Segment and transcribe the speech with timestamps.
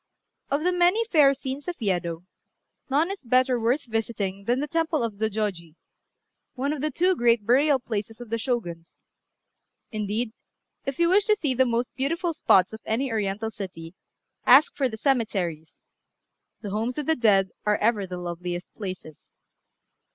[0.49, 2.25] Of the many fair scenes of Yedo,
[2.89, 5.75] none is better worth visiting than the temple of Zôjôji,
[6.55, 9.03] one of the two great burial places of the Shoguns;
[9.91, 10.33] indeed,
[10.87, 13.93] if you wish to see the most beautiful spots of any Oriental city,
[14.43, 15.81] ask for the cemeteries:
[16.61, 19.27] the homes of the dead are ever the loveliest places.